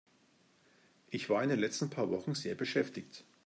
[1.11, 3.23] Ich war in den letzten paar Wochen sehr beschäftigt.